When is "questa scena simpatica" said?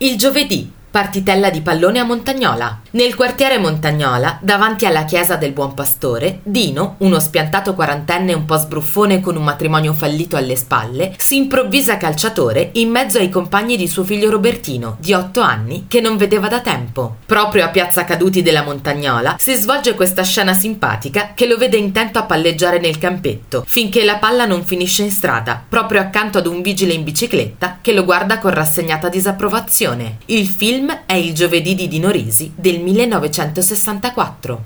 19.94-21.32